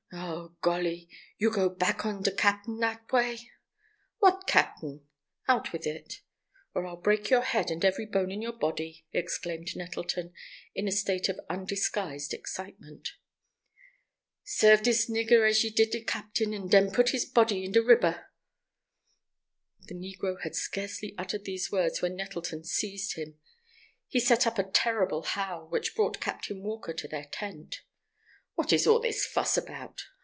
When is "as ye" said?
15.49-15.69